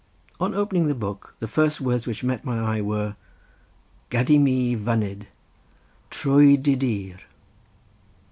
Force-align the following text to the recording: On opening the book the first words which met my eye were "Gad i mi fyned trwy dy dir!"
On 0.39 0.55
opening 0.55 0.87
the 0.87 0.95
book 0.95 1.35
the 1.39 1.47
first 1.47 1.79
words 1.79 2.07
which 2.07 2.23
met 2.23 2.43
my 2.43 2.59
eye 2.59 2.81
were 2.81 3.15
"Gad 4.09 4.31
i 4.31 4.39
mi 4.39 4.75
fyned 4.75 5.27
trwy 6.09 6.59
dy 6.59 6.73
dir!" 6.75 7.19